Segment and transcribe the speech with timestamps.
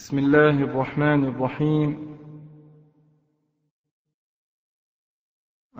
[0.00, 2.16] بسم الله الرحمن الرحيم.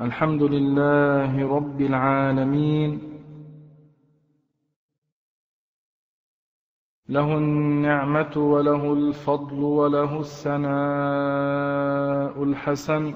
[0.00, 3.01] الحمد لله رب العالمين.
[7.08, 10.74] له النعمة وله الفضل وله الثناء
[12.42, 13.14] الحسن.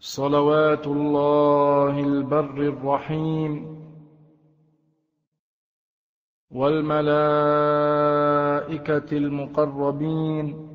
[0.00, 3.83] صلوات الله البر الرحيم.
[6.54, 7.08] والملائكة
[9.16, 10.70] المقربين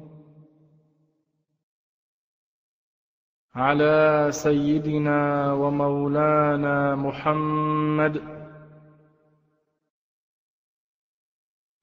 [3.55, 8.21] على سيدنا ومولانا محمد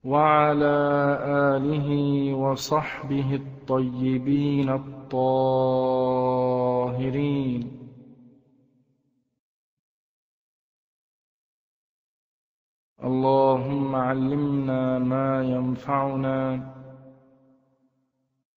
[0.04, 0.76] وعلى
[1.56, 1.88] آله
[2.34, 5.36] وصحبه الطيبين الطاهرين.
[13.06, 16.40] اللهم علمنا ما ينفعنا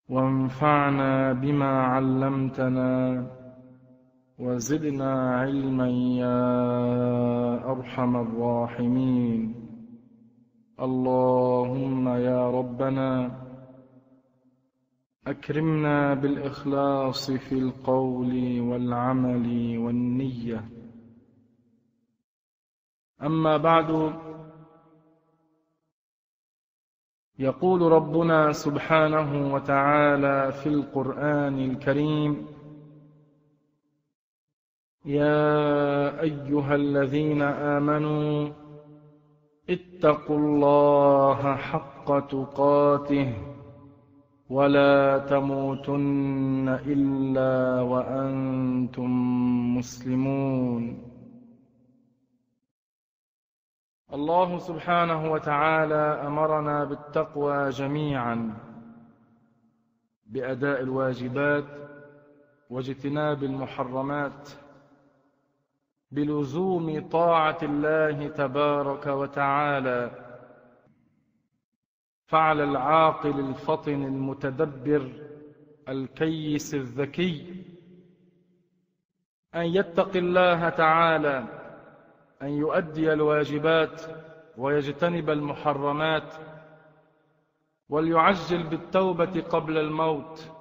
[0.10, 2.94] وانفعنا بما علمتنا
[4.40, 5.90] وزدنا علما
[6.24, 6.42] يا
[7.72, 9.56] أرحم الراحمين.
[10.82, 13.32] اللهم يا ربنا
[15.28, 20.79] أكرمنا بالإخلاص في القول والعمل والنية.
[23.24, 24.14] أما بعد
[27.40, 32.48] يقول ربنا سبحانه وتعالى في القرآن الكريم
[35.06, 38.50] يا أيها الذين آمنوا
[39.70, 43.34] اتقوا الله حق تقاته
[44.50, 49.12] ولا تموتن إلا وأنتم
[49.78, 51.09] مسلمون.
[54.14, 58.54] الله سبحانه وتعالى أمرنا بالتقوى جميعا
[60.26, 61.66] بأداء الواجبات
[62.70, 64.50] واجتناب المحرمات
[66.12, 70.12] بلزوم طاعة الله تبارك وتعالى
[72.26, 75.12] فعلى العاقل الفطن المتدبر
[75.90, 77.66] الكيس الذكي
[79.56, 81.59] أن يتقي الله تعالى
[82.42, 84.02] أن يؤدي الواجبات
[84.58, 86.34] ويجتنب المحرمات
[87.90, 90.52] وليعجل بالتوبة قبل الموت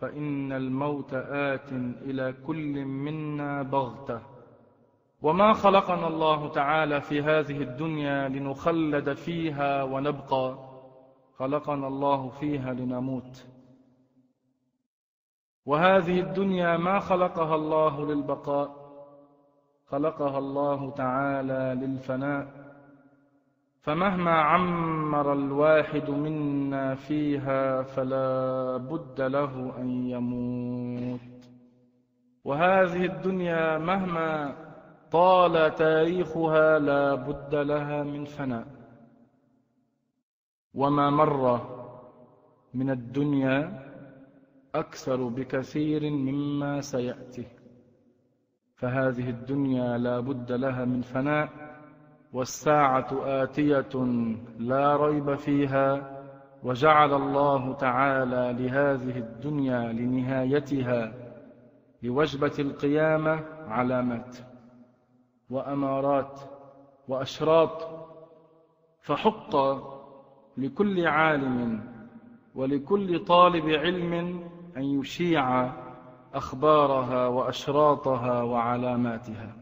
[0.00, 4.20] فإن الموت آت إلى كل منا بغتة.
[5.22, 10.58] وما خلقنا الله تعالى في هذه الدنيا لنخلد فيها ونبقى
[11.38, 13.46] خلقنا الله فيها لنموت.
[15.66, 18.83] وهذه الدنيا ما خلقها الله للبقاء
[19.94, 22.46] خلقها الله تعالى للفناء
[23.80, 31.40] فمهما عمر الواحد منا فيها فلا بد له أن يموت.
[32.44, 34.56] وهذه الدنيا مهما
[35.12, 38.66] طال تاريخها لا بد لها من فناء.
[40.74, 41.60] وما مر
[42.74, 43.82] من الدنيا
[44.74, 47.46] أكثر بكثير مما سيأتي.
[48.84, 51.48] فهذه الدنيا لا بد لها من فناء
[52.32, 53.08] والساعة
[53.42, 54.04] آتية
[54.58, 56.20] لا ريب فيها
[56.62, 61.12] وجعل الله تعالى لهذه الدنيا لنهايتها
[62.02, 64.36] لوجبة القيامة علامات
[65.50, 66.40] وأمارات
[67.08, 67.88] وأشراط
[69.00, 69.56] فحق
[70.56, 71.80] لكل عالم
[72.54, 74.14] ولكل طالب علم
[74.76, 75.72] أن يشيع
[76.34, 79.56] أخبارها وأشراطها وعلاماتها.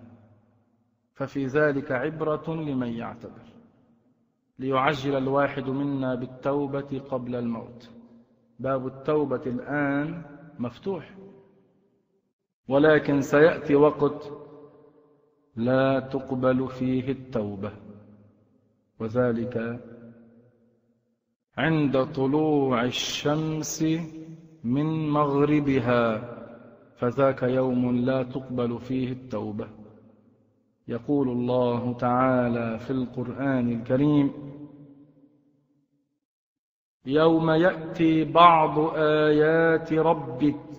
[1.15, 3.43] ففي ذلك عبرة لمن يعتبر.
[4.59, 7.91] ليعجل الواحد منا بالتوبة قبل الموت.
[8.59, 10.23] باب التوبة الآن
[10.59, 11.15] مفتوح.
[12.69, 14.33] ولكن سيأتي وقت
[15.57, 17.73] لا تقبل فيه التوبة.
[19.01, 19.81] وذلك
[21.59, 23.85] عند طلوع الشمس
[24.65, 26.32] من مغربها.
[27.03, 29.69] فذاك يوم لا تقبل فيه التوبة.
[30.89, 34.33] يقول الله تعالى في القرآن الكريم
[37.07, 40.79] يوم يأتي بعض آيات ربك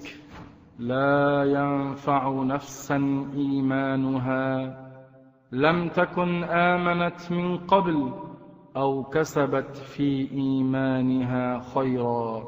[0.79, 4.43] لا ينفع نفسا إيمانها
[5.51, 8.13] لم تكن آمنت من قبل
[8.77, 12.43] أو كسبت في إيمانها خيرا.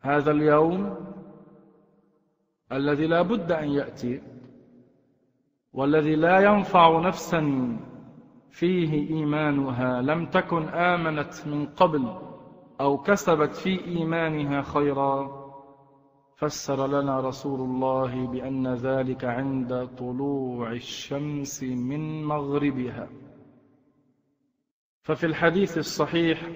[0.00, 0.94] هذا اليوم
[2.72, 4.22] الذي لا بد أن يأتي
[5.72, 7.42] والذي لا ينفع نفسا
[8.50, 12.18] فيه إيمانها لم تكن آمنت من قبل
[12.80, 15.38] أو كسبت في إيمانها خيرا.
[16.36, 23.08] فسر لنا رسول الله بأن ذلك عند طلوع الشمس من مغربها.
[25.02, 26.50] ففي الحديث الصحيح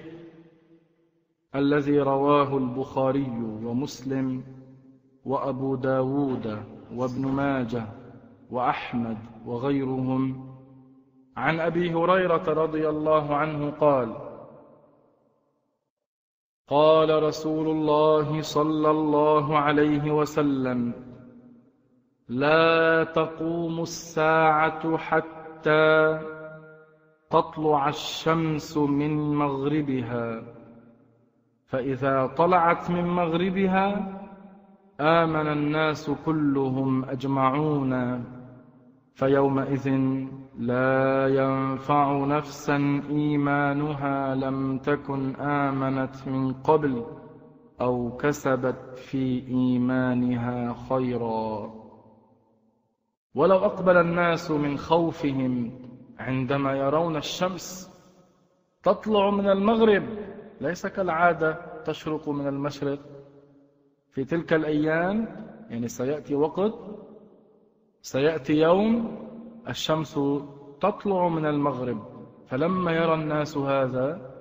[1.55, 3.29] الذي رواه البخاري
[3.63, 4.43] ومسلم
[5.25, 6.63] وأبو داود
[6.95, 7.85] وابن ماجه
[8.51, 10.53] وأحمد وغيرهم.
[11.37, 14.15] عن أبي هريرة رضي الله عنه قال
[16.67, 20.93] قال رسول الله صلى الله عليه وسلم
[22.29, 26.19] لا تقوم الساعة حتى
[27.29, 30.43] تطلع الشمس من مغربها
[31.65, 34.19] فإذا طلعت من مغربها
[35.01, 38.23] آمن الناس كلهم أجمعون
[39.15, 39.89] فيومئذ
[40.57, 47.05] لا ينفع نفسا إيمانها لم تكن آمنت من قبل
[47.81, 51.73] أو كسبت في إيمانها خيرا.
[53.35, 55.71] ولو أقبل الناس من خوفهم
[56.19, 57.89] عندما يرون الشمس
[58.83, 60.03] تطلع من المغرب
[60.61, 62.99] ليس كالعادة تشرق من المشرق.
[64.13, 65.27] في تلك الأيام
[65.69, 66.73] يعني سيأتي وقت
[68.01, 69.17] سيأتي يوم
[69.69, 70.19] الشمس
[70.81, 72.03] تطلع من المغرب
[72.47, 74.33] فلما يرى الناس هذا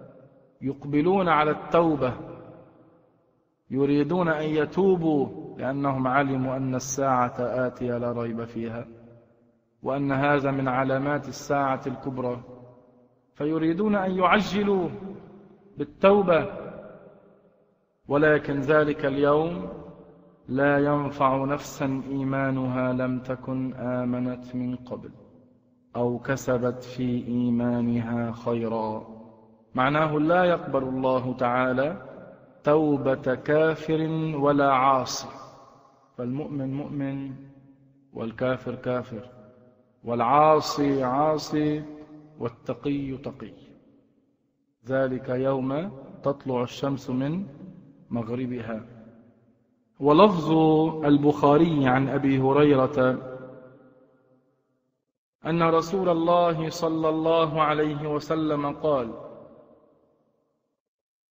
[0.63, 2.13] يقبلون على التوبة
[3.71, 5.29] يريدون أن يتوبوا
[5.59, 8.87] لأنهم علموا أن الساعة آتية لا ريب فيها
[9.83, 12.41] وأن هذا من علامات الساعة الكبرى
[13.35, 14.89] فيريدون أن يعجلوا
[15.77, 16.62] بالتوبة.
[18.09, 19.69] ولكن ذلك اليوم
[20.49, 25.11] لا ينفع نفسا إيمانها لم تكن آمنت من قبل
[25.97, 29.07] أو كسبت في إيمانها خيرا.
[29.75, 32.03] معناه لا يقبل الله تعالى
[32.65, 34.01] توبة كافر
[34.37, 35.29] ولا عاصي.
[36.19, 37.35] فالمؤمن مؤمن
[38.13, 39.29] والكافر كافر
[40.05, 41.85] والعاصي عاصي
[42.39, 43.53] والتقي تقي.
[44.87, 45.91] ذلك يوم
[46.23, 47.47] تطلع الشمس من
[48.13, 48.85] مغربها.
[50.01, 50.53] ولفظ
[51.05, 53.19] البخاري عن أبي هريرة
[55.47, 59.15] أن رسول الله صلى الله عليه وسلم قال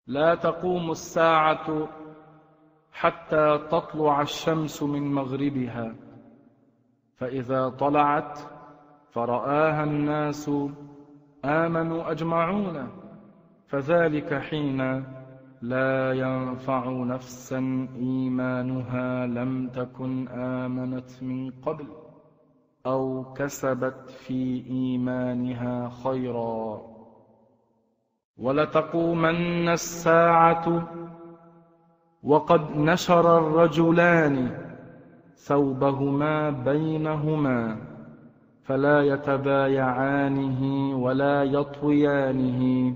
[0.07, 1.87] لا تقوم الساعة
[2.91, 5.95] حتى تطلع الشمس من مغربها.
[7.15, 8.39] فإذا طلعت
[9.11, 10.51] فرآها الناس
[11.45, 12.89] آمنوا أجمعون.
[13.67, 15.05] فذلك حين
[15.61, 21.85] لا ينفع نفسا إيمانها لم تكن آمنت من قبل
[22.85, 26.81] أو كسبت في إيمانها خيرا.
[28.37, 30.87] ولتقومن الساعة
[32.23, 34.57] وقد نشر الرجلان
[35.35, 37.77] ثوبهما بينهما
[38.63, 40.61] فلا يتبايعانه
[40.97, 42.95] ولا يطويانه.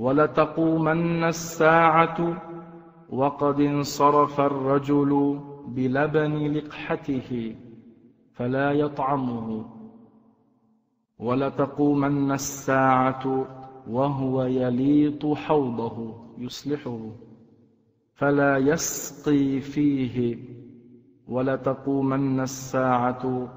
[0.00, 2.42] ولتقومن الساعة
[3.08, 7.56] وقد انصرف الرجل بلبن لقحته
[8.32, 9.64] فلا يطعمه.
[11.18, 13.46] ولتقومن الساعة
[13.90, 16.98] وهو يليط حوضه يصلحه
[18.14, 20.38] فلا يسقي فيه.
[21.28, 23.48] ولتقومن الساعة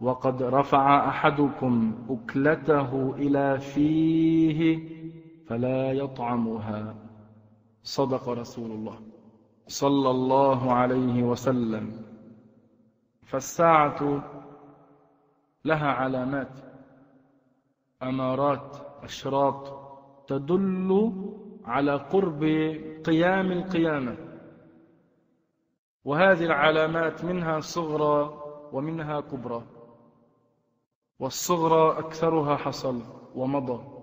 [0.00, 4.93] وقد رفع أحدكم أكلته إلى فيه
[5.46, 6.94] فلا يطعمها.
[7.82, 8.98] صدق رسول الله
[9.66, 12.04] صلى الله عليه وسلم.
[13.22, 14.24] فالساعة
[15.64, 16.52] لها علامات.
[18.02, 19.84] أمارات أشراط
[20.26, 21.12] تدل
[21.64, 22.42] على قرب
[23.04, 24.16] قيام القيامة.
[26.04, 29.62] وهذه العلامات منها صغرى ومنها كبرى.
[31.18, 33.02] والصغرى أكثرها حصل
[33.34, 33.93] ومضى.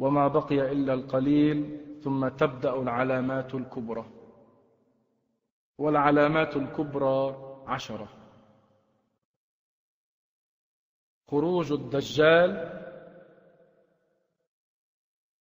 [0.00, 1.58] وما بقي إلا القليل
[2.04, 4.04] ثم تبدأ العلامات الكبرى.
[5.78, 7.18] والعلامات الكبرى
[7.66, 8.08] عشرة.
[11.30, 12.80] خروج الدجال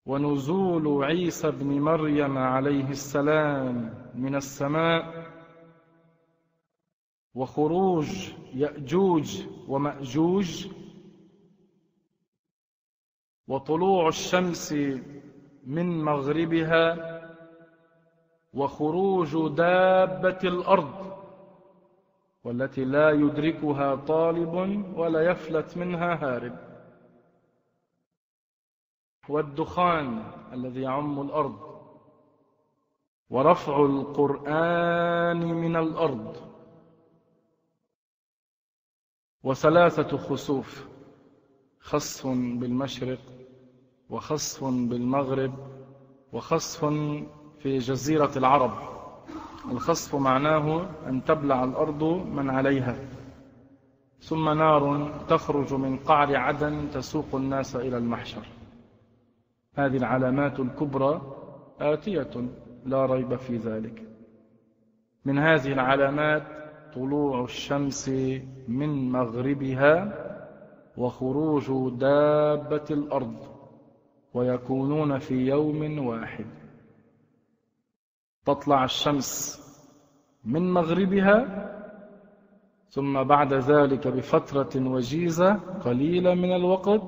[0.06, 3.74] ونزول عيسى بن مريم عليه السلام
[4.14, 5.02] من السماء
[7.34, 8.06] وخروج
[8.54, 10.68] يأجوج ومأجوج
[13.48, 14.72] وطلوع الشمس
[15.66, 17.18] من مغربها
[18.54, 21.18] وخروج دابة الأرض
[22.44, 24.54] والتي لا يدركها طالب
[24.98, 26.68] ولا يفلت منها هارب.
[29.28, 31.68] والدخان الذي يعم الأرض
[33.30, 36.36] ورفع القرآن من الأرض
[39.42, 40.88] وثلاثة خسوف
[41.80, 43.37] خصف بالمشرق
[44.10, 45.52] وخصف بالمغرب
[46.32, 46.84] وخصف
[47.58, 48.72] في جزيرة العرب.
[49.70, 52.96] الخصف معناه أن تبلع الأرض من عليها.
[54.20, 58.46] ثم نار تخرج من قعر عدن تسوق الناس إلى المحشر.
[59.74, 61.36] هذه العلامات الكبرى
[61.80, 62.30] آتية
[62.84, 64.02] لا ريب في ذلك.
[65.24, 66.42] من هذه العلامات
[66.94, 68.08] طلوع الشمس
[68.68, 70.24] من مغربها
[70.96, 73.57] وخروج دابة الأرض.
[74.34, 76.46] ويكونون في يوم واحد.
[78.44, 79.60] تطلع الشمس
[80.44, 81.64] من مغربها
[82.90, 87.02] ثم بعد ذلك بفترة وجيزة قليلة من الوقت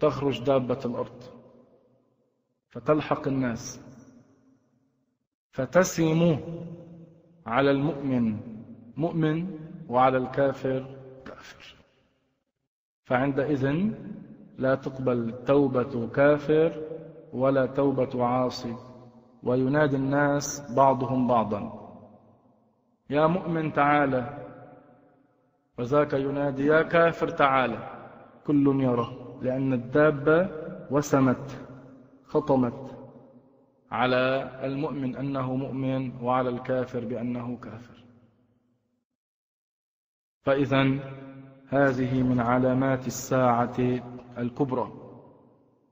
[0.00, 1.22] تخرج دابة الأرض.
[2.70, 3.80] فتلحق الناس.
[5.50, 6.40] فتسم
[7.46, 8.40] على المؤمن
[8.96, 11.76] مؤمن وعلى الكافر كافر.
[13.04, 13.92] فعندئذ
[14.60, 16.72] لا تقبل توبة كافر
[17.32, 18.74] ولا توبة عاصي.
[19.42, 21.80] وينادي الناس بعضهم بعضا.
[23.10, 24.38] يا مؤمن تعالى
[25.78, 27.78] وذاك ينادي يا كافر تعالى
[28.46, 29.08] كل يرى
[29.42, 30.48] لأن الدابة
[30.90, 31.46] وسمت
[32.24, 32.96] خطمت
[33.90, 38.04] على المؤمن أنه مؤمن وعلى الكافر بأنه كافر.
[40.42, 40.82] فإذا
[41.68, 44.00] هذه من علامات الساعة
[44.38, 44.92] الكبرى.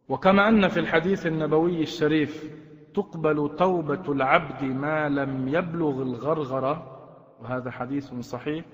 [0.08, 2.58] وكما أن في الحديث النبوي الشريف
[2.94, 6.98] تقبل توبة العبد ما لم يبلغ الغرغرة
[7.40, 8.64] وهذا حديث صحيح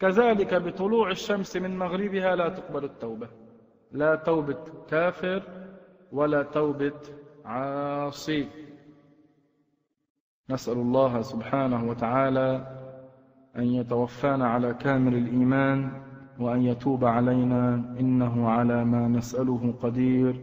[0.00, 3.28] كذلك بطلوع الشمس من مغربها لا تقبل التوبة.
[3.92, 4.58] لا توبة
[4.88, 5.42] كافر
[6.12, 7.00] ولا توبة
[7.44, 8.48] عاصي.
[10.50, 12.78] نسأل الله سبحانه وتعالى
[13.56, 16.02] أن يتوفانا على كامل الإيمان
[16.40, 20.40] وأن يتوب علينا إنه على ما نسأله قدير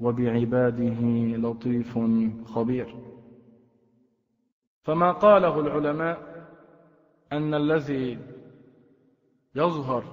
[0.00, 1.00] وبعباده
[1.36, 1.98] لطيف
[2.44, 2.94] خبير.
[4.82, 6.18] فما قاله العلماء
[7.32, 8.18] أن الذي
[9.54, 10.04] يظهر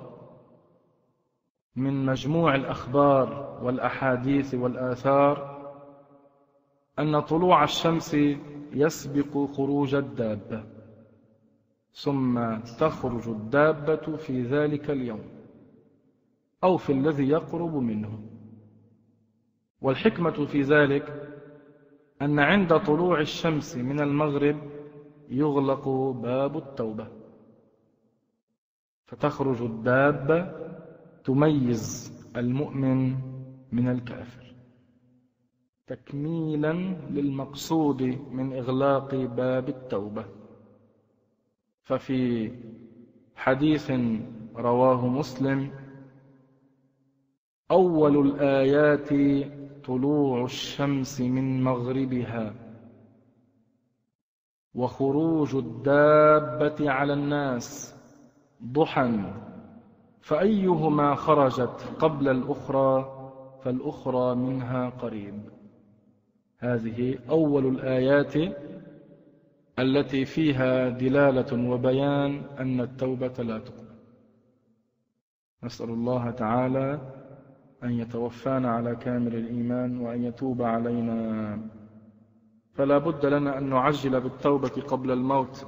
[1.75, 5.59] من مجموع الأخبار والأحاديث والآثار
[7.00, 8.13] أن طلوع الشمس
[8.74, 10.78] يسبق خروج الدابة.
[12.03, 15.22] ثم تخرج الدابة في ذلك اليوم
[16.63, 18.20] أو في الذي يقرب منه.
[19.82, 21.36] والحكمة في ذلك
[22.22, 24.58] أن عند طلوع الشمس من المغرب
[25.29, 25.89] يغلق
[26.22, 27.08] باب التوبة.
[29.06, 30.51] فتخرج الدابة
[31.24, 33.15] تميز المؤمن
[33.72, 34.53] من الكافر
[35.88, 36.74] تكميلا
[37.10, 38.01] للمقصود
[38.32, 40.38] من إغلاق باب التوبة.
[41.89, 42.51] ففي
[43.36, 43.91] حديث
[44.55, 45.72] رواه مسلم
[47.72, 49.10] أول الآيات
[49.86, 52.53] طلوع الشمس من مغربها
[54.75, 57.96] وخروج الدابة على الناس
[58.63, 59.34] ضحى
[60.22, 63.15] فأيهما خرجت قبل الأخرى
[63.63, 65.41] فالأخرى منها قريب.
[66.60, 68.34] هذه أول الآيات
[69.81, 73.95] التي فيها دلالة وبيان أن التوبة لا تقبل.
[75.63, 76.88] نسأل الله تعالى
[77.83, 81.62] أن يتوفانا على كامل الإيمان وأن يتوب علينا.
[82.74, 85.67] فلا بد لنا أن نعجل بالتوبة قبل الموت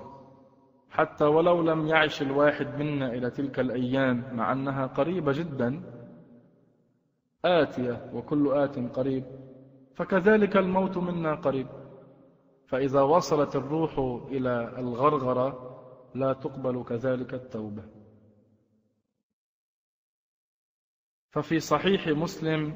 [0.90, 5.82] حتى ولو لم يعش الواحد منا إلى تلك الأيام مع أنها قريبة جدا
[7.46, 9.24] آتية وكل آت قريب
[9.96, 11.68] فكذلك الموت منا قريب.
[12.72, 15.78] فإذا وصلت الروح إلى الغرغرة
[16.16, 17.84] لا تقبل كذلك التوبة.
[21.32, 22.76] ففي صحيح مسلم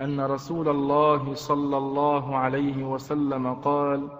[0.00, 4.10] أن رسول الله صلى الله عليه وسلم قال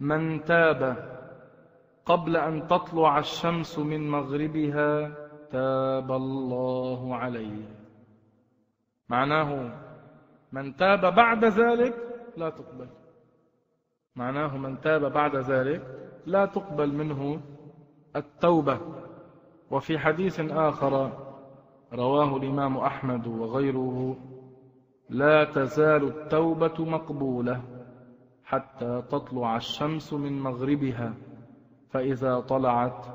[0.00, 1.14] من تاب
[2.06, 5.14] قبل أن تطلع الشمس من مغربها
[5.50, 7.68] تاب الله عليه.
[9.08, 9.78] معناه
[10.52, 11.94] من تاب بعد ذلك
[12.36, 13.03] لا تقبل.
[14.16, 15.82] معناه من تاب بعد ذلك
[16.26, 17.40] لا تقبل منه
[18.16, 18.78] التوبة.
[19.70, 21.12] وفي حديث آخر
[21.92, 24.16] رواه الإمام أحمد وغيره
[25.08, 27.62] لا تزال التوبة مقبولة
[28.44, 31.14] حتى تطلع الشمس من مغربها
[31.90, 33.06] فإذا طلعت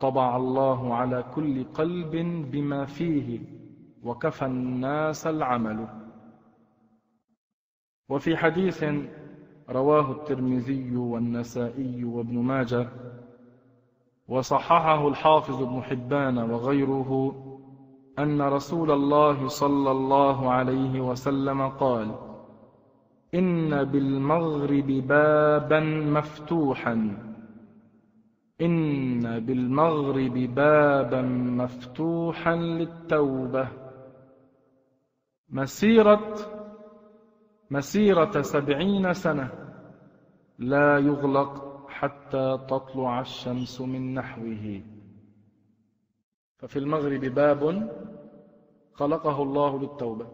[0.00, 2.10] طبع الله على كل قلب
[2.50, 3.40] بما فيه
[4.02, 5.88] وكفى الناس العمل.
[8.08, 8.84] وفي حديث
[9.72, 12.88] رواه الترمذي والنسائي وابن ماجه
[14.28, 17.34] وصححه الحافظ ابن حبان وغيره
[18.18, 22.14] أن رسول الله صلى الله عليه وسلم قال
[23.34, 25.80] إن بالمغرب بابا
[26.16, 27.16] مفتوحا.
[28.60, 31.22] إن بالمغرب بابا
[31.62, 33.68] مفتوحا للتوبة.
[35.50, 36.34] مسيرة
[37.70, 39.61] مسيرة سبعين سنة.
[40.58, 44.82] لا يغلق حتى تطلع الشمس من نحوه.
[46.58, 47.90] ففي المغرب باب
[48.92, 50.26] خلقه الله للتوبة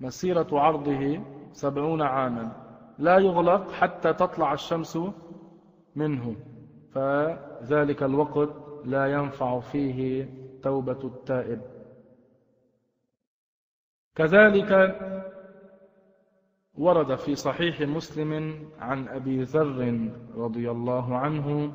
[0.00, 1.20] مسيرة عرضه
[1.52, 2.52] سبعون عاما.
[2.98, 4.98] لا يغلق حتى تطلع الشمس
[5.96, 6.36] منه.
[6.90, 8.48] فذلك الوقت
[8.84, 10.28] لا ينفع فيه
[10.62, 11.60] توبة التائب.
[14.14, 14.72] كذلك
[16.78, 21.72] ورد في صحيح مسلم عن أبي ذر رضي الله عنه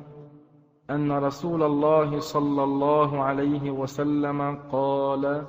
[0.90, 5.46] أن رسول الله صلى الله عليه وسلم قال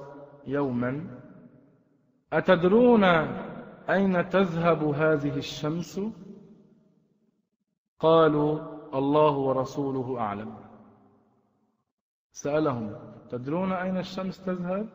[0.48, 1.20] يوما
[2.34, 3.04] أتدرون
[3.90, 6.02] أين تذهب هذه الشمس؟
[8.00, 8.60] قالوا
[8.94, 10.54] الله ورسوله أعلم.
[12.32, 12.96] سألهم
[13.30, 14.88] تدرون أين الشمس تذهب؟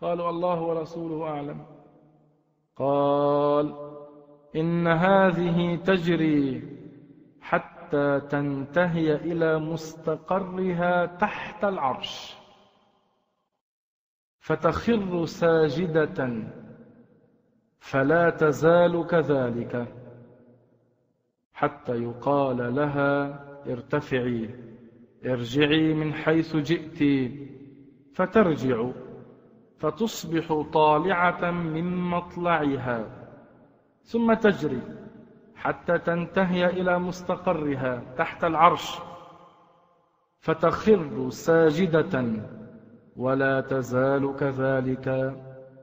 [0.00, 1.71] قالوا الله ورسوله أعلم.
[2.82, 3.74] قال
[4.56, 6.62] إن هذه تجري
[7.40, 12.36] حتى تنتهي إلى مستقرها تحت العرش.
[14.40, 16.42] فتخر ساجدة
[17.78, 19.86] فلا تزال كذلك
[21.54, 24.50] حتى يقال لها ارتفعي
[25.26, 27.30] ارجعي من حيث جئت
[28.14, 28.90] فترجع
[29.82, 33.06] فتصبح طالعة من مطلعها
[34.02, 34.82] ثم تجري
[35.56, 38.98] حتى تنتهي إلى مستقرها تحت العرش.
[40.38, 42.24] فتخر ساجدة
[43.16, 45.36] ولا تزال كذلك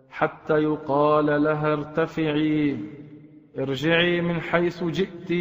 [0.10, 2.78] حتى يقال لها ارتفعي
[3.58, 5.32] ارجعي من حيث جئت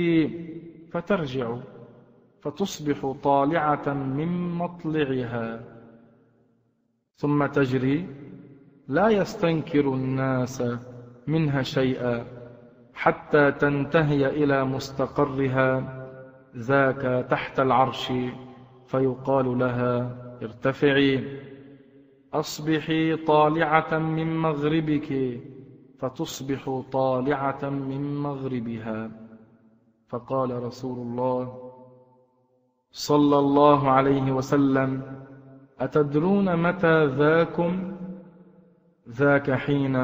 [0.93, 1.57] فترجع
[2.41, 5.61] فتصبح طالعة من مطلعها.
[7.15, 8.09] ثم تجري
[8.89, 10.63] لا يستنكر الناس
[11.27, 12.25] منها شيئا
[12.95, 15.99] حتى تنتهي إلى مستقرها
[16.57, 18.13] ذاك تحت العرش
[18.87, 21.41] فيقال لها ارتفعي.
[22.33, 25.41] أصبحي طالعة من مغربك
[25.99, 29.11] فتصبح طالعة من مغربها.
[30.09, 31.73] فقال رسول الله
[32.91, 35.03] صلى الله عليه وسلم
[35.81, 37.97] أتدرون متى ذاكم؟
[39.11, 39.97] ذاك حين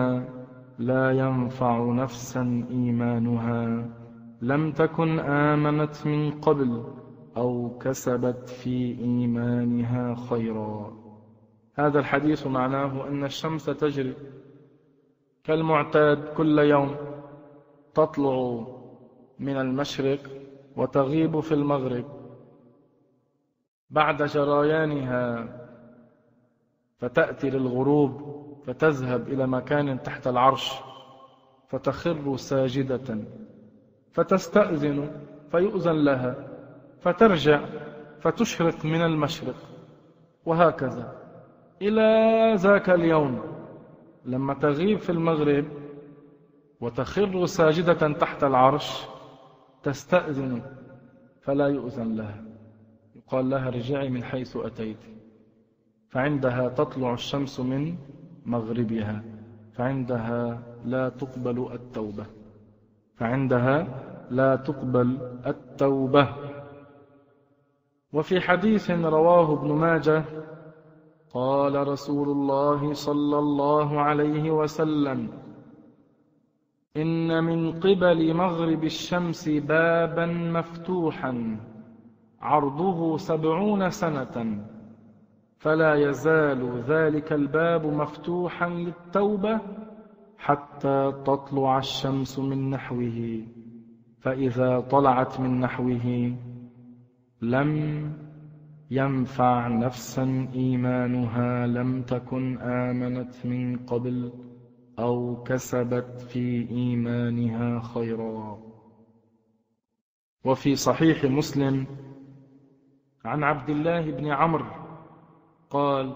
[0.78, 3.90] لا ينفع نفسا إيمانها
[4.42, 6.84] لم تكن آمنت من قبل
[7.36, 10.92] أو كسبت في إيمانها خيرا.
[11.74, 14.14] هذا الحديث معناه أن الشمس تجري
[15.44, 16.96] كالمعتاد كل يوم
[17.94, 18.66] تطلع
[19.38, 20.20] من المشرق
[20.76, 22.04] وتغيب في المغرب.
[23.90, 25.48] بعد جريانها
[26.98, 30.72] فتأتي للغروب فتذهب إلى مكان تحت العرش
[31.68, 33.18] فتخر ساجدة
[34.12, 35.10] فتستأذن
[35.50, 36.48] فيؤذن لها
[37.00, 37.64] فترجع
[38.20, 39.54] فتشرق من المشرق
[40.44, 41.16] وهكذا.
[41.82, 43.42] إلى ذاك اليوم
[44.24, 45.64] لما تغيب في المغرب
[46.80, 49.02] وتخر ساجدة تحت العرش
[49.82, 50.62] تستأذن
[51.40, 52.44] فلا يؤذن لها.
[53.16, 54.96] يقال لها ارجعي من حيث أتيت
[56.08, 57.96] فعندها تطلع الشمس من
[58.46, 59.22] مغربها
[59.72, 62.26] فعندها لا تقبل التوبة.
[63.16, 63.86] فعندها
[64.30, 66.28] لا تقبل التوبة.
[68.12, 70.24] وفي حديث رواه ابن ماجه
[71.34, 75.28] قال رسول الله صلى الله عليه وسلم
[76.96, 81.56] إن من قبل مغرب الشمس بابا مفتوحا
[82.40, 84.66] عرضه سبعون سنة.
[85.64, 89.60] فلا يزال ذلك الباب مفتوحا للتوبة
[90.38, 93.46] حتى تطلع الشمس من نحوه.
[94.20, 96.36] فإذا طلعت من نحوه
[97.42, 97.70] لم
[98.90, 104.32] ينفع نفسا إيمانها لم تكن آمنت من قبل
[104.98, 108.58] أو كسبت في إيمانها خيرا.
[110.44, 111.86] وفي صحيح مسلم
[113.24, 114.83] عن عبد الله بن عمرو
[115.74, 116.12] قال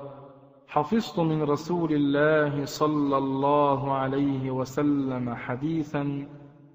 [0.69, 6.27] حفظت من رسول الله صلى الله عليه وسلم حديثا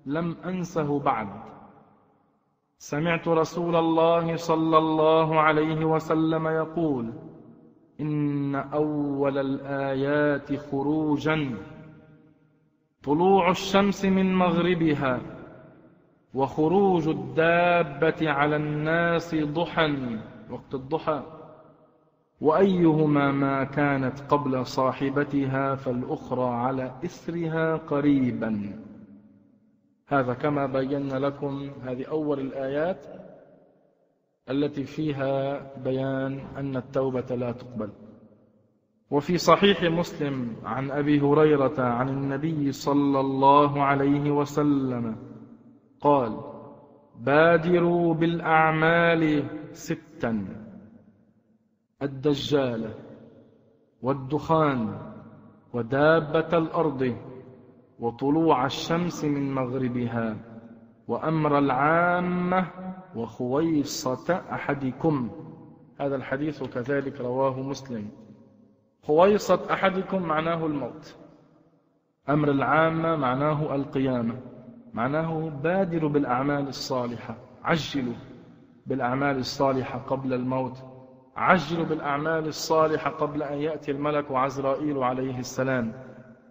[0.05, 1.27] لم أنسه بعد.
[2.77, 7.13] سمعت رسول الله صلى الله عليه وسلم يقول
[7.99, 11.57] إن أول الآيات خروجا.
[13.03, 15.21] طلوع الشمس من مغربها
[16.33, 20.17] وخروج الدابة على الناس ضحى
[20.49, 21.23] وقت الضحى.
[22.41, 28.79] وأيهما ما كانت قبل صاحبتها فالأخرى على إثرها قريبا.
[30.07, 33.05] هذا كما بينا لكم هذه أول الآيات
[34.49, 37.89] التي فيها بيان أن التوبة لا تقبل.
[39.11, 45.15] وفي صحيح مسلم عن أبي هريرة عن النبي صلى الله عليه وسلم
[46.01, 46.37] قال
[47.19, 50.62] بادروا بالأعمال ستا.
[52.03, 52.93] الدجال
[54.01, 54.97] والدخان
[55.73, 57.15] ودابة الأرض
[57.99, 60.37] وطلوع الشمس من مغربها
[61.07, 62.67] وأمر العامة
[63.15, 65.29] وخويصة أحدكم.
[65.99, 68.09] هذا الحديث كذلك رواه مسلم.
[69.03, 71.15] خويصة أحدكم معناه الموت.
[72.29, 74.35] أمر العامة معناه القيامة.
[74.93, 77.35] معناه بادروا بالأعمال الصالحة.
[77.63, 78.13] عجلوا
[78.85, 80.92] بالأعمال الصالحة قبل الموت.
[81.35, 85.93] عجلوا بالأعمال الصالحة قبل أن يأتي الملك عزرائيل عليه السلام.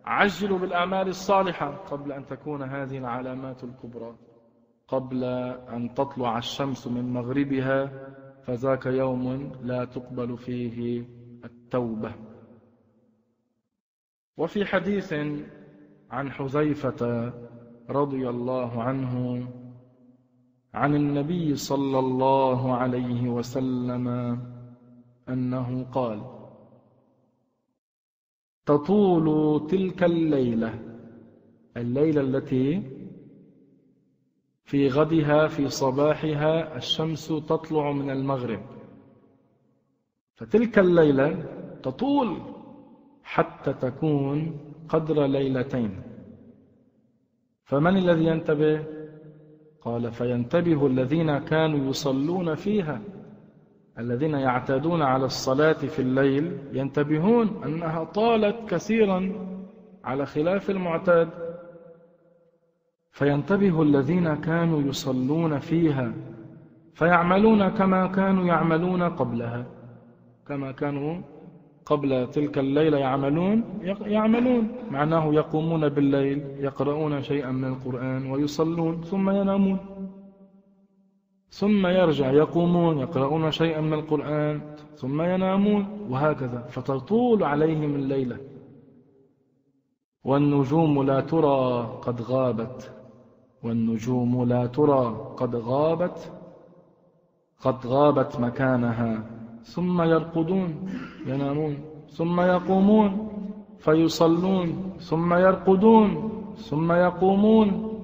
[0.04, 4.16] عجلوا بالأعمال الصالحة قبل أن تكون هذه العلامات الكبرى.
[4.88, 5.24] قبل
[5.68, 7.90] أن تطلع الشمس من مغربها
[8.42, 11.04] فذاك يوم لا تقبل فيه
[11.44, 12.14] التوبة.
[14.36, 15.12] وفي حديث
[16.10, 17.32] عن حذيفة
[17.90, 19.46] رضي الله عنه
[20.74, 24.38] عن النبي صلى الله عليه وسلم
[25.32, 26.22] أنه قال
[28.66, 30.78] تطول تلك الليلة.
[31.76, 32.82] الليلة التي
[34.64, 38.62] في غدها في صباحها الشمس تطلع من المغرب.
[40.34, 41.28] فتلك الليلة
[41.82, 42.40] تطول
[43.22, 46.02] حتى تكون قدر ليلتين.
[47.64, 48.84] فمن الذي ينتبه؟
[49.80, 53.02] قال فينتبه الذين كانوا يصلون فيها.
[53.98, 59.32] الذين يعتادون على الصلاة في الليل ينتبهون أنها طالت كثيرا
[60.04, 61.28] على خلاف المعتاد.
[63.10, 66.12] فينتبه الذين كانوا يصلون فيها
[66.94, 69.66] فيعملون كما كانوا يعملون قبلها.
[70.48, 71.20] كما كانوا
[71.86, 73.64] قبل تلك الليلة يعملون
[74.00, 74.68] يعملون.
[74.90, 79.78] معناه يقومون بالليل يقرؤون شيئا من القرآن ويصلون ثم ينامون.
[81.52, 84.60] ثم يرجع يقومون يقرؤون شيئا من القرآن
[84.96, 86.62] ثم ينامون وهكذا.
[86.68, 88.36] فتطول عليهم الليلة.
[90.24, 92.92] والنجوم لا ترى قد غابت.
[93.62, 96.32] والنجوم لا ترى قد غابت.
[97.64, 99.24] قد غابت مكانها.
[99.64, 100.88] ثم يرقدون
[101.26, 101.78] ينامون.
[102.10, 103.28] ثم يقومون
[103.78, 104.92] فيصلون.
[105.00, 107.98] ثم يرقدون ثم يقومون.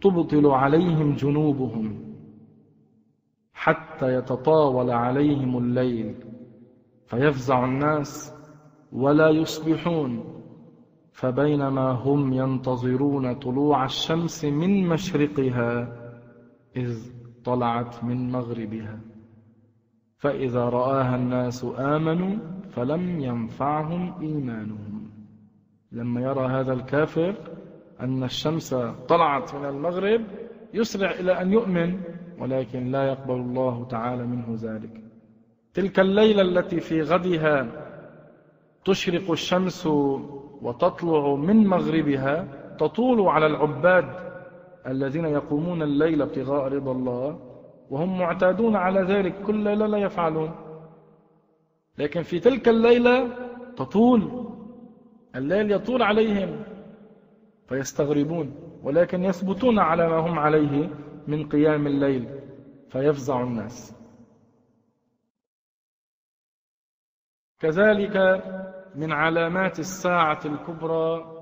[0.00, 2.09] تبطل عليهم جنوبهم.
[3.60, 6.14] حتى يتطاول عليهم الليل.
[7.06, 8.34] فيفزع الناس
[8.92, 10.42] ولا يصبحون.
[11.12, 15.72] فبينما هم ينتظرون طلوع الشمس من مشرقها
[16.76, 17.12] إذ
[17.44, 19.00] طلعت من مغربها.
[20.18, 22.36] فإذا رآها الناس آمنوا
[22.70, 25.10] فلم ينفعهم إيمانهم.
[25.92, 27.34] لما يرى هذا الكافر
[28.00, 28.74] أن الشمس
[29.08, 30.20] طلعت من المغرب
[30.74, 32.19] يسرع إلى أن يؤمن.
[32.40, 35.00] ولكن لا يقبل الله تعالى منه ذلك.
[35.74, 37.66] تلك الليلة التي في غدها
[38.84, 39.86] تشرق الشمس
[40.62, 42.46] وتطلع من مغربها
[42.78, 44.04] تطول على العباد
[44.86, 47.40] الذين يقومون الليل ابتغاء رضا الله
[47.90, 50.50] وهم معتادون على ذلك كل ليلة لا يفعلون.
[51.98, 53.28] لكن في تلك الليلة
[53.76, 54.46] تطول
[55.36, 56.62] الليل يطول عليهم
[57.68, 60.90] فيستغربون ولكن يثبتون على ما هم عليه.
[61.28, 62.40] من قيام الليل
[62.88, 63.96] فيفزع الناس.
[67.58, 68.16] كذلك
[68.94, 71.36] من علامات الساعة الكبرى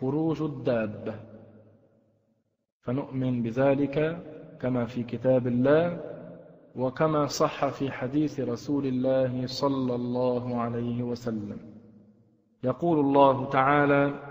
[0.00, 1.20] خروج الدابة.
[2.80, 3.96] فنؤمن بذلك
[4.60, 6.00] كما في كتاب الله
[6.76, 11.58] وكما صح في حديث رسول الله صلى الله عليه وسلم.
[12.62, 14.27] يقول الله تعالى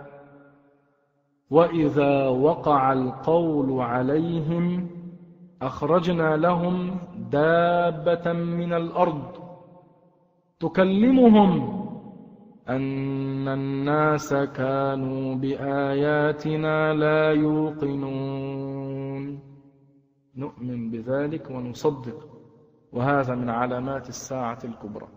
[1.50, 4.90] وإذا وقع القول عليهم
[5.62, 6.98] أخرجنا لهم
[7.32, 9.32] دابة من الأرض
[10.60, 11.78] تكلمهم
[12.70, 19.40] أن الناس كانوا بآياتنا لا يوقنون.
[20.36, 22.28] نؤمن بذلك ونصدق
[22.92, 25.08] وهذا من علامات الساعة الكبرى.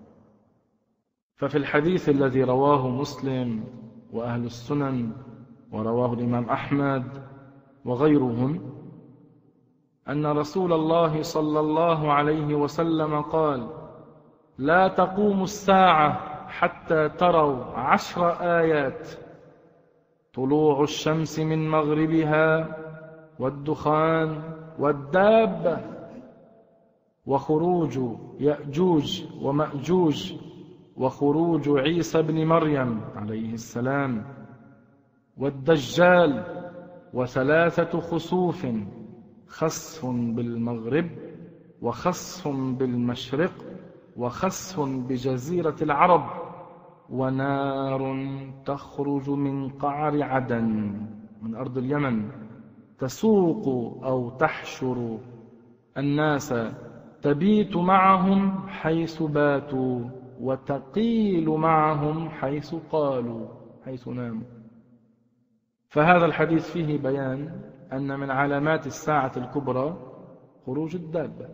[1.37, 3.64] ففي الحديث الذي رواه مسلم
[4.12, 5.12] وأهل السنن
[5.73, 7.05] ورواه الإمام أحمد
[7.85, 8.61] وغيرهم
[10.09, 13.69] أن رسول الله صلى الله عليه وسلم قال
[14.59, 19.09] لا تقوم الساعة حتى تروا عشر آيات.
[20.35, 22.77] طلوع الشمس من مغربها
[23.39, 24.43] والدخان
[24.79, 25.79] والدابة
[27.27, 27.99] وخروج
[28.41, 30.33] يأجوج ومأجوج
[30.97, 34.25] وخروج عيسى بن مريم عليه السلام
[35.37, 36.45] والدجال
[37.14, 38.66] وثلاثة خسوف
[39.47, 41.11] خسف بالمغرب
[41.83, 43.53] وخسف بالمشرق
[44.16, 46.25] وخسف بجزيرة العرب
[47.11, 48.27] ونار
[48.66, 50.93] تخرج من قعر عدن
[51.43, 52.31] من أرض اليمن
[52.99, 53.69] تسوق
[54.05, 55.19] أو تحشر
[55.99, 56.55] الناس
[57.23, 60.05] تبيت معهم حيث باتوا
[60.40, 63.47] وتقيل معهم حيث قالوا
[63.85, 64.60] حيث ناموا
[65.90, 67.61] فهذا الحديث فيه بيان
[67.92, 69.96] أن من علامات الساعة الكبرى
[70.66, 71.48] خروج الدابة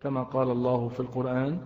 [0.00, 1.58] كما قال الله في القرآن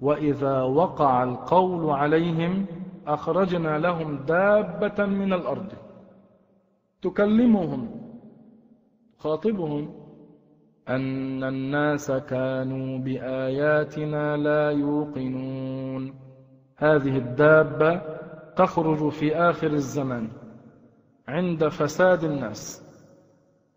[0.00, 2.66] وإذا وقع القول عليهم
[3.06, 5.72] أخرجنا لهم دابة من الأرض
[7.02, 7.90] تكلمهم
[9.18, 9.94] خاطبهم
[10.88, 16.14] أن الناس كانوا بآياتنا لا يوقنون.
[16.76, 18.02] هذه الدابة
[18.56, 20.28] تخرج في آخر الزمان.
[21.28, 22.82] عند فساد الناس.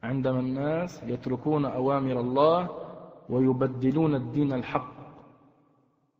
[0.03, 2.69] عندما الناس يتركون أوامر الله
[3.29, 4.95] ويبدلون الدين الحق.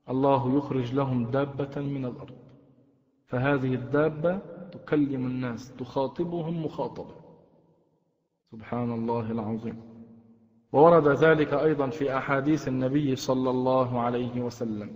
[0.09, 2.35] الله يخرج لهم دابة من الأرض.
[3.25, 4.39] فهذه الدابة
[4.71, 7.15] تكلم الناس تخاطبهم مخاطبة.
[8.51, 9.81] سبحان الله العظيم.
[10.71, 14.91] وورد ذلك أيضا في أحاديث النبي صلى الله عليه وسلم.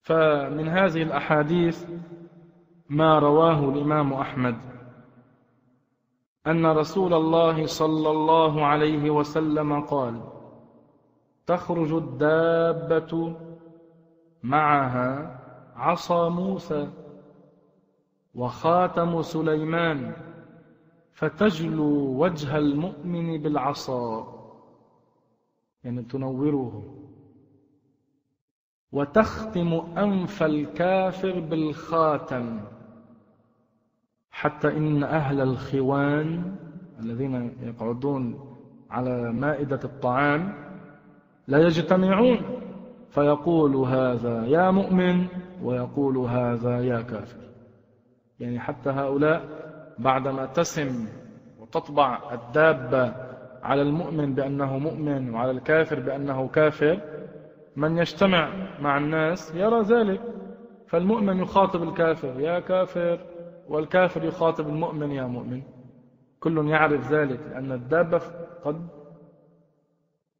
[0.00, 1.86] فمن هذه الأحاديث
[2.88, 4.56] ما رواه الإمام أحمد.
[6.46, 10.20] أن رسول الله صلى الله عليه وسلم قال
[11.46, 13.36] تخرج الدابة
[14.42, 15.40] معها
[15.76, 16.88] عصا موسى
[18.34, 20.12] وخاتم سليمان
[21.12, 24.32] فتجلو وجه المؤمن بالعصا.
[25.84, 26.94] يعني تنوره.
[28.92, 32.75] وتختم أنف الكافر بالخاتم.
[34.36, 36.54] حتى إن أهل الخوان
[37.00, 38.40] الذين يقعدون
[38.90, 40.54] على مائدة الطعام
[41.48, 42.38] لا يجتمعون.
[43.10, 45.26] فيقول هذا يا مؤمن
[45.62, 47.38] ويقول هذا يا كافر.
[48.40, 49.42] يعني حتى هؤلاء
[49.98, 51.06] بعدما تسم
[51.60, 53.14] وتطبع الدابة
[53.62, 57.00] على المؤمن بأنه مؤمن وعلى الكافر بأنه كافر
[57.76, 58.48] من يجتمع
[58.80, 60.20] مع الناس يرى ذلك.
[60.86, 63.35] فالمؤمن يخاطب الكافر يا كافر
[63.68, 65.62] والكافر يخاطب المؤمن يا مؤمن.
[66.40, 68.18] كل يعرف ذلك لأن الدابة
[68.64, 68.88] قد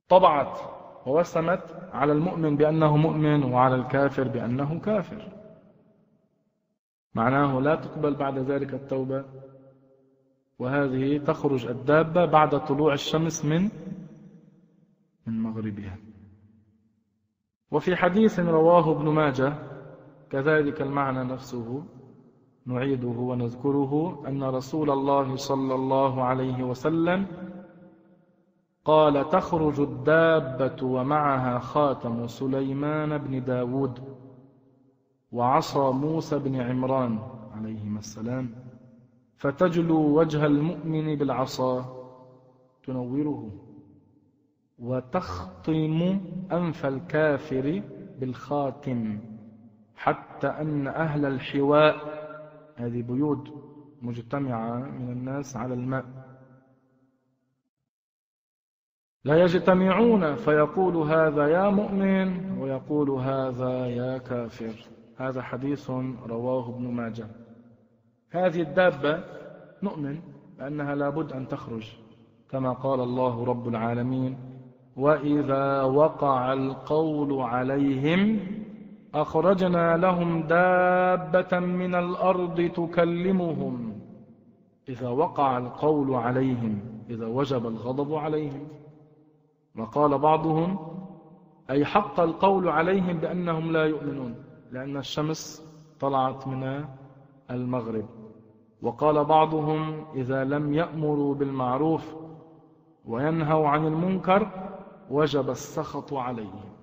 [0.08, 0.58] طبعت
[1.06, 5.28] ووسمت على المؤمن بأنه مؤمن وعلى الكافر بأنه كافر.
[7.14, 9.24] معناه لا تقبل بعد ذلك التوبة.
[10.58, 13.70] وهذه تخرج الدابة بعد طلوع الشمس من
[15.26, 15.98] من مغربها.
[17.70, 19.52] وفي حديث رواه ابن ماجه
[20.30, 21.84] كذلك المعنى نفسه.
[22.66, 27.26] نعيده ونذكره أن رسول الله صلى الله عليه وسلم
[28.84, 33.98] قال تخرج الدابة ومعها خاتم سليمان بن داود
[35.32, 37.18] وعصى موسى بن عمران
[37.54, 38.50] عليهما السلام
[39.36, 41.84] فتجلو وجه المؤمن بالعصا
[42.84, 43.50] تنوره
[44.78, 46.20] وتخطم
[46.52, 47.82] أنف الكافر
[48.20, 49.18] بالخاتم
[49.96, 52.25] حتى أن أهل الحواء
[52.76, 53.48] هذه بيوت
[54.02, 56.04] مجتمعة من الناس على الماء.
[59.24, 64.88] لا يجتمعون فيقول هذا يا مؤمن ويقول هذا يا كافر.
[65.16, 65.90] هذا حديث
[66.26, 67.26] رواه ابن ماجه.
[68.30, 69.24] هذه الدابة
[69.82, 70.20] نؤمن
[70.58, 71.96] بأنها لابد أن تخرج.
[72.50, 74.38] كما قال الله رب العالمين
[74.96, 78.40] وإذا وقع القول عليهم
[79.22, 84.00] أخرجنا لهم دابة من الأرض تكلمهم.
[84.88, 88.68] إذا وقع القول عليهم إذا وجب الغضب عليهم.
[89.78, 90.78] وقال بعضهم
[91.70, 94.34] أي حق القول عليهم بأنهم لا يؤمنون
[94.72, 96.84] لأن الشمس طلعت من
[97.50, 98.04] المغرب.
[98.82, 102.14] وقال بعضهم إذا لم يأمروا بالمعروف
[103.04, 104.48] وينهوا عن المنكر
[105.10, 106.75] وجب السخط عليهم.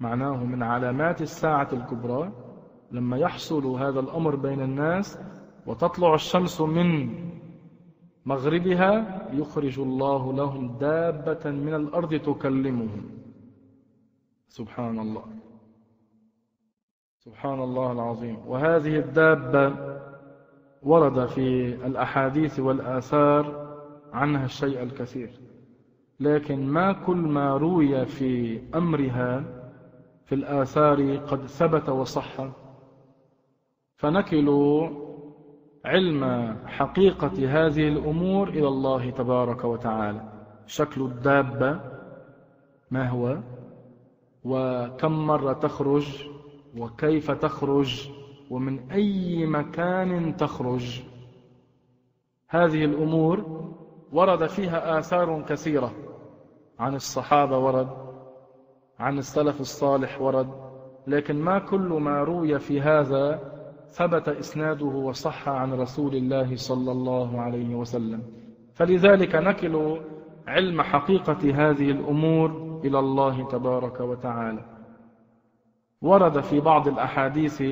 [0.00, 2.32] معناه من علامات الساعة الكبرى
[2.92, 5.18] لما يحصل هذا الأمر بين الناس
[5.66, 7.14] وتطلع الشمس من
[8.26, 13.10] مغربها يخرج الله لهم دابة من الأرض تكلمهم.
[14.48, 15.24] سبحان الله
[17.18, 18.38] سبحان الله العظيم.
[18.46, 19.74] وهذه الدابة
[20.82, 23.74] ورد في الأحاديث والآثار
[24.12, 25.30] عنها الشيء الكثير.
[26.20, 29.44] لكن ما كل ما روي في أمرها
[30.24, 32.46] في الآثار قد ثبت وصح.
[33.96, 34.48] فنكل
[35.84, 40.32] علم حقيقة هذه الأمور إلى الله تبارك وتعالى.
[40.66, 41.80] شكل الدابة
[42.90, 43.38] ما هو؟
[44.44, 46.28] وكم مرة تخرج؟
[46.78, 48.10] وكيف تخرج؟
[48.50, 51.02] ومن أي مكان تخرج؟
[52.48, 53.64] هذه الأمور
[54.12, 55.92] ورد فيها آثار كثيرة
[56.78, 58.03] عن الصحابة ورد
[58.98, 60.50] عن السلف الصالح ورد
[61.06, 63.40] لكن ما كل ما روي في هذا
[63.88, 68.22] ثبت إسناده وصح عن رسول الله صلى الله عليه وسلم.
[68.74, 70.00] فلذلك نكل
[70.46, 74.64] علم حقيقة هذه الأمور إلى الله تبارك وتعالى.
[76.02, 77.62] ورد في بعض الأحاديث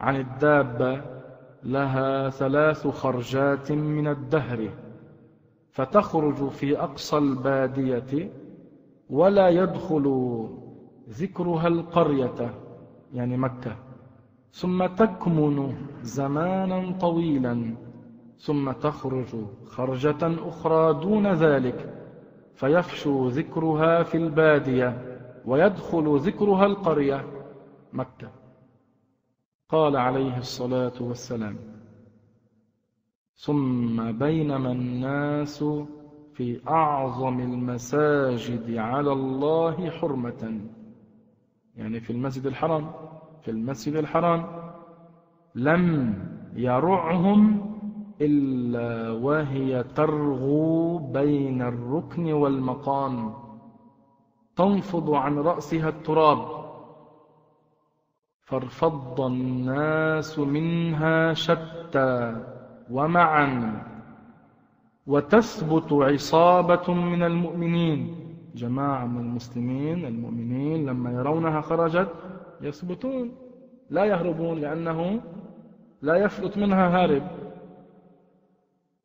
[0.00, 1.02] عن الدابة
[1.62, 4.68] لها ثلاث خرجات من الدهر
[5.70, 8.30] فتخرج في أقصى البادية
[9.12, 10.06] ولا يدخل
[11.08, 12.54] ذكرها القرية
[13.14, 13.76] يعني مكة.
[14.52, 17.74] ثم تكمن زمانا طويلا
[18.38, 19.26] ثم تخرج
[19.66, 21.78] خرجة أخرى دون ذلك
[22.54, 27.26] فيفشو ذكرها في البادية ويدخل ذكرها القرية
[27.92, 28.30] مكة.
[29.68, 31.56] قال عليه الصلاة والسلام
[33.34, 35.64] ثم بينما الناس
[36.34, 40.60] في أعظم المساجد على الله حرمة.
[41.76, 42.90] يعني في المسجد الحرام
[43.42, 44.46] في المسجد الحرام
[45.54, 46.14] لم
[46.54, 47.72] يرعهم
[48.20, 53.34] إلا وهي ترغو بين الركن والمقام
[54.56, 56.62] تنفض عن رأسها التراب
[58.40, 62.44] فارفض الناس منها شتى
[62.90, 63.82] ومعا.
[65.06, 68.18] وتثبت عصابة من المؤمنين.
[68.54, 72.08] جماعة من المسلمين المؤمنين لما يرونها خرجت
[72.60, 73.32] يثبتون.
[73.90, 75.20] لا يهربون لأنه
[76.02, 77.22] لا يفلت منها هارب.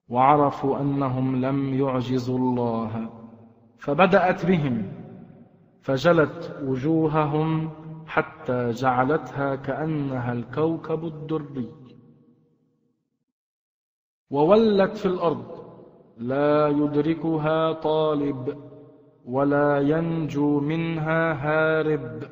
[0.09, 3.09] وعرفوا أنهم لم يعجزوا الله
[3.77, 4.91] فبدأت بهم.
[5.81, 7.69] فجلت وجوههم
[8.07, 11.69] حتى جعلتها كأنها الكوكب الدري.
[14.29, 15.56] وولت في الأرض.
[16.17, 18.57] لا يدركها طالب
[19.25, 22.23] ولا ينجو منها هارب.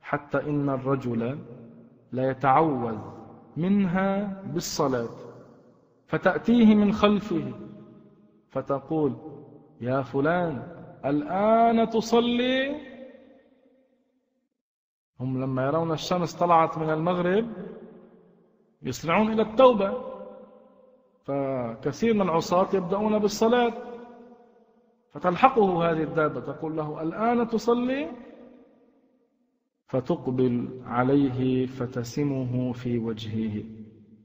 [0.00, 1.38] حتى إن الرجل
[2.12, 2.98] لا يتعوذ
[3.56, 5.08] منها بالصلاة.
[6.06, 7.52] فتأتيه من خلفه
[8.48, 9.16] فتقول
[9.80, 10.62] يا فلان
[11.04, 12.76] الآن تصلي?
[15.20, 17.46] هم لما يرون الشمس طلعت من المغرب
[18.82, 20.11] يسرعون إلى التوبة.
[21.24, 23.72] فكثير من العصاة يبدأون بالصلاة
[25.10, 28.08] فتلحقه هذه الدابة تقول له الآن تصلي؟
[29.86, 33.64] فتقبل عليه فتسمه في وجهه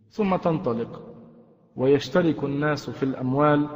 [0.10, 1.02] ثم تنطلق
[1.76, 3.68] ويشترك الناس في الأموال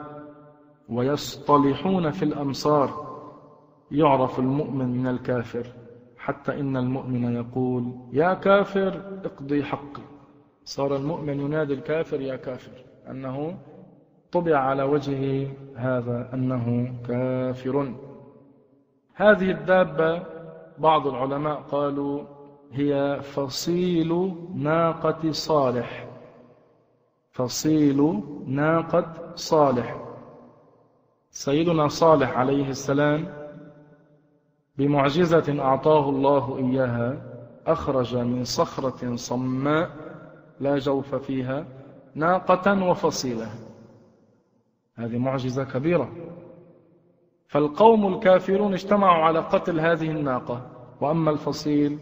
[0.89, 3.11] ويصطلحون في الأمصار
[3.91, 5.67] يعرف المؤمن من الكافر
[6.17, 10.01] حتى إن المؤمن يقول يا كافر اقضي حقي
[10.63, 12.90] صار المؤمن ينادي الكافر يا كافر.
[13.09, 13.57] أنه
[14.31, 17.93] طبع على وجهه هذا أنه كافر.
[19.15, 20.23] هذه الدابة
[20.77, 22.23] بعض العلماء قالوا
[22.71, 26.07] هي فصيل ناقة صالح.
[27.31, 30.01] فصيل ناقة صالح.
[31.29, 33.27] سيدنا صالح عليه السلام
[34.77, 37.21] بمعجزة أعطاه الله إياها
[37.67, 39.89] أخرج من صخرة صماء
[40.59, 41.65] لا جوف فيها
[42.15, 43.49] ناقة وفصيلة.
[44.95, 46.11] هذه معجزة كبيرة.
[47.47, 50.71] فالقوم الكافرون اجتمعوا على قتل هذه الناقة.
[51.01, 51.99] وأما الفصيل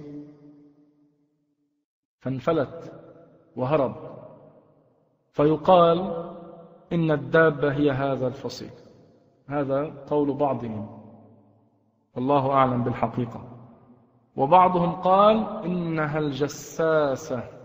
[2.20, 2.94] فانفلت
[3.56, 3.96] وهرب.
[5.32, 6.30] فيقال
[6.94, 8.72] إن الدابة هي هذا الفصيل.
[9.48, 11.00] هذا قول بعضهم.
[12.16, 13.42] والله أعلم بالحقيقة.
[14.36, 17.59] وبعضهم قال إنها الجساسة.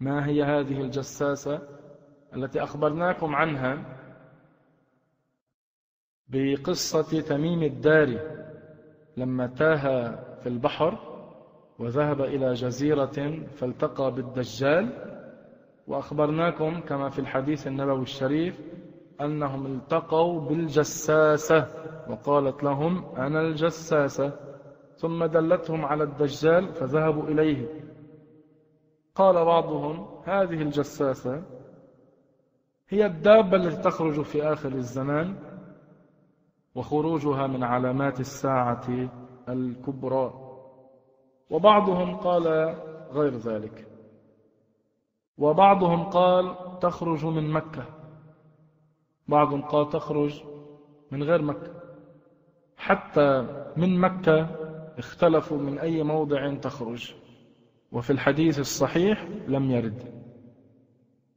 [0.00, 1.60] ما هي هذه الجساسة
[2.34, 3.96] التي أخبرناكم عنها
[6.28, 8.20] بقصة تميم الداري
[9.16, 10.98] لما تاه في البحر
[11.78, 15.12] وذهب إلى جزيرة فالتقى بالدجال.
[15.86, 18.60] وأخبرناكم كما في الحديث النبوي الشريف
[19.20, 21.66] أنهم التقوا بالجساسة
[22.08, 24.32] وقالت لهم أنا الجساسة.
[24.96, 27.85] ثم دلتهم على الدجال فذهبوا إليه.
[29.16, 31.42] قال بعضهم هذه الجساسة
[32.88, 35.36] هي الدابة التي تخرج في آخر الزمان
[36.74, 39.10] وخروجها من علامات الساعة
[39.48, 40.32] الكبرى.
[41.50, 42.46] وبعضهم قال
[43.10, 43.88] غير ذلك.
[45.38, 47.84] وبعضهم قال تخرج من مكة.
[49.28, 50.42] بعضهم قال تخرج
[51.10, 51.72] من غير مكة.
[52.76, 53.46] حتى
[53.76, 54.48] من مكة
[54.98, 57.14] اختلفوا من أي موضع تخرج.
[57.96, 60.02] وفي الحديث الصحيح لم يرد.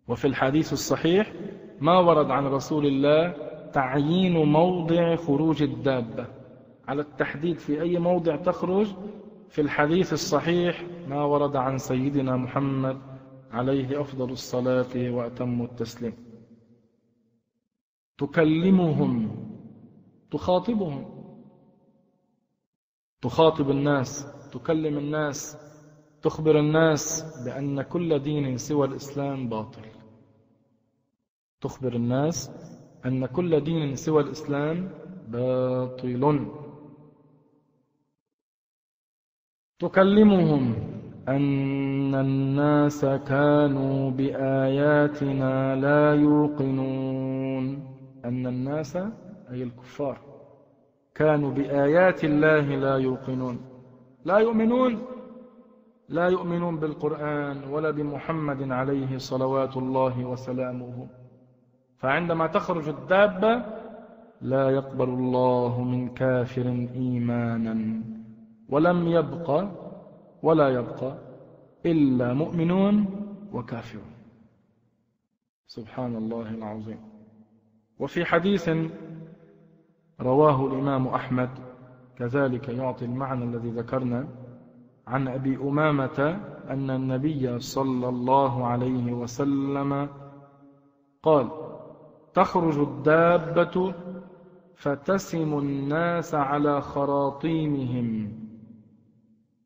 [0.08, 1.34] وفي الحديث الصحيح
[1.82, 3.32] ما ورد عن رسول الله
[3.72, 6.28] تعيين موضع خروج الدابة.
[6.88, 8.88] على التحديد في أي موضع تخرج
[9.50, 12.98] في الحديث الصحيح ما ورد عن سيدنا محمد
[13.52, 16.14] عليه أفضل الصلاة وأتم التسليم.
[18.18, 19.32] تكلمهم
[20.32, 21.06] تخاطبهم
[23.22, 25.69] تخاطب الناس تكلم الناس
[26.22, 29.82] تخبر الناس بأن كل دين سوى الإسلام باطل.
[31.62, 32.52] تخبر الناس
[33.06, 34.90] أن كل دين سوى الإسلام
[35.28, 36.48] باطل.
[39.80, 40.76] تكلمهم
[41.28, 47.66] أن الناس كانوا بآياتنا لا يوقنون.
[48.26, 48.96] أن الناس
[49.52, 50.18] أي الكفار
[51.16, 53.60] كانوا بآيات الله لا يوقنون.
[54.26, 55.19] لا يؤمنون.
[56.10, 61.08] لا يؤمنون بالقرآن ولا بمحمد عليه صلوات الله وسلامه.
[61.98, 63.66] فعندما تخرج الدابة
[64.42, 68.04] لا يقبل الله من كافر إيمانا.
[68.70, 69.72] ولم يبقى
[70.44, 71.18] ولا يبقى
[71.86, 73.06] إلا مؤمنون
[73.54, 74.12] وكافرون.
[75.68, 77.02] سبحان الله العظيم.
[78.00, 78.70] وفي حديث
[80.22, 81.50] رواه الإمام أحمد
[82.18, 84.28] كذلك يعطي المعنى الذي ذكرنا
[85.10, 86.40] عن أبي أمامة
[86.70, 90.10] أن النبي صلى الله عليه وسلم
[91.24, 91.50] قال
[92.34, 93.94] تخرج الدابة
[94.76, 98.32] فتسم الناس على خراطيمهم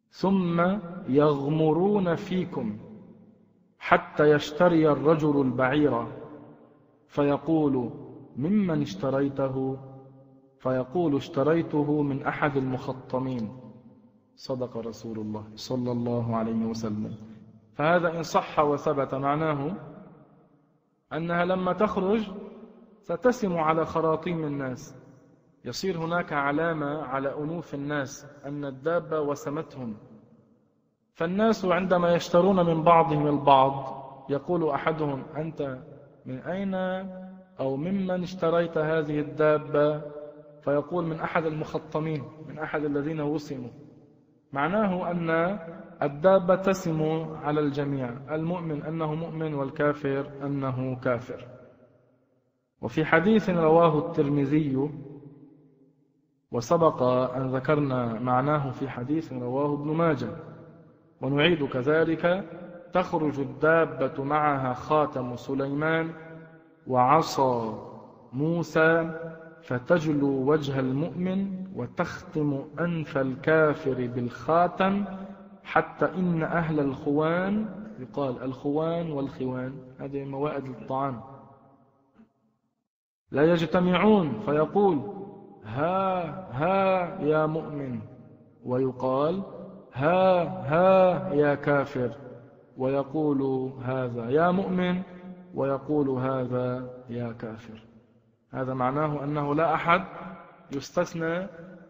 [0.10, 0.78] ثم
[1.08, 2.78] يغمرون فيكم
[3.80, 6.08] حتى يشتري الرجل البعير
[7.08, 7.90] فيقول
[8.36, 9.78] ممن اشتريته؟
[10.60, 13.63] فيقول اشتريته من أحد المخطمين.
[14.36, 17.16] صدق رسول الله صلى الله عليه وسلم.
[17.76, 19.76] فهذا إن صح وثبت معناه
[21.14, 22.32] أنها لما تخرج
[23.02, 24.96] ستسم على خراطيم الناس.
[25.66, 29.98] يصير هناك علامة على أنوف الناس أن الدابة وسمتهم.
[31.14, 35.78] فالناس عندما يشترون من بعضهم البعض يقول أحدهم أنت
[36.26, 36.76] من أين
[37.60, 40.02] أو ممن اشتريت هذه الدابة؟
[40.62, 43.83] فيقول من أحد المخطمين من أحد الذين وسموا.
[44.54, 45.60] معناه أن
[46.02, 47.02] الدابة تسم
[47.44, 48.10] على الجميع.
[48.32, 51.48] المؤمن أنه مؤمن والكافر أنه كافر.
[52.82, 54.90] وفي حديث رواه الترمذي
[56.52, 60.30] وسبق أن ذكرنا معناه في حديث رواه ابن ماجه.
[61.22, 62.46] ونعيد كذلك
[62.94, 66.14] تخرج الدابة معها خاتم سليمان
[66.88, 67.90] وعصا
[68.34, 69.20] موسى
[69.64, 75.06] فتجلو وجه المؤمن وتختم أنف الكافر بالخاتم
[75.64, 77.66] حتى إن أهل الخوان
[78.00, 81.22] يقال الخوان والخوان هذه موائد الطعام
[83.32, 85.02] لا يجتمعون فيقول
[85.66, 88.00] ها ها يا مؤمن
[88.66, 89.44] ويقال
[89.94, 92.12] ها ها يا كافر
[92.78, 95.02] ويقول هذا يا مؤمن
[95.56, 97.84] ويقول هذا يا كافر.
[98.54, 100.06] هذا معناه أنه لا أحد
[100.72, 101.48] يستثنى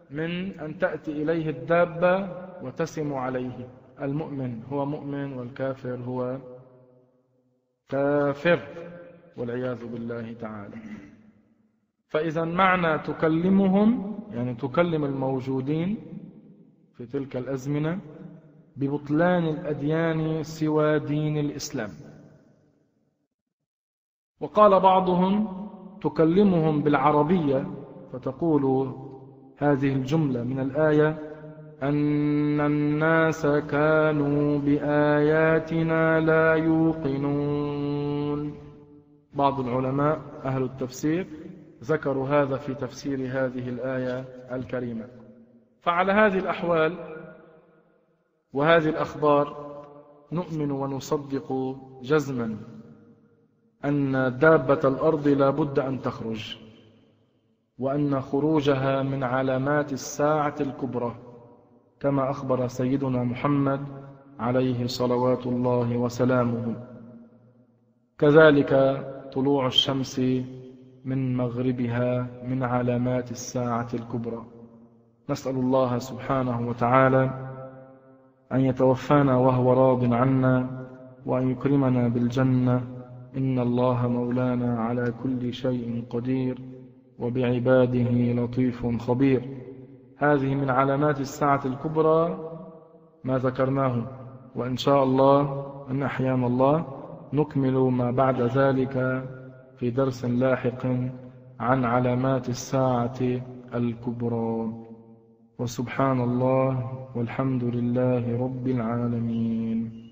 [0.09, 3.67] من أن تأتي إليه الدابة وتسم عليه.
[4.01, 6.37] المؤمن هو مؤمن والكافر هو
[7.89, 8.59] كافر
[9.37, 10.75] والعياذ بالله تعالى.
[12.07, 15.97] فإذا معنى تكلمهم يعني تكلم الموجودين
[16.97, 17.99] في تلك الأزمنة
[18.75, 21.89] ببطلان الأديان سوى دين الإسلام.
[24.39, 25.62] وقال بعضهم
[26.03, 27.67] تكلمهم بالعربية
[28.13, 28.93] فتقول
[29.57, 31.19] هذه الجملة من الآية
[31.83, 38.55] أن الناس كانوا بآياتنا لا يوقنون.
[39.33, 41.27] بعض العلماء أهل التفسير
[41.83, 45.07] ذكروا هذا في تفسير هذه الآية الكريمة.
[45.81, 46.97] فعلى هذه الأحوال
[48.53, 49.73] وهذه الأخبار
[50.31, 52.57] نؤمن ونصدق جزما.
[53.85, 56.57] أن دابة الأرض لا بد أن تخرج
[57.79, 61.15] وأن خروجها من علامات الساعة الكبرى
[61.99, 63.81] كما أخبر سيدنا محمد
[64.39, 66.75] عليه صلوات الله وسلامه.
[68.17, 68.71] كذلك
[69.33, 70.19] طلوع الشمس
[71.05, 74.45] من مغربها من علامات الساعة الكبرى.
[75.29, 77.49] نسأل الله سبحانه وتعالى
[78.51, 80.85] أن يتوفانا وهو راض عنا
[81.25, 82.92] وأن يكرمنا بالجنة
[83.37, 86.61] إن الله مولانا على كل شيء قدير
[87.19, 89.41] وبعباده لطيف خبير.
[90.17, 92.49] هذه من علامات الساعة الكبرى
[93.23, 94.07] ما ذكرناه
[94.55, 96.85] وإن شاء الله أن أحيانا الله
[97.33, 99.23] نكمل ما بعد ذلك
[99.77, 100.85] في درس لاحق
[101.59, 103.19] عن علامات الساعة
[103.75, 104.73] الكبرى.
[105.59, 110.02] وسبحان الله والحمد لله رب العالمين.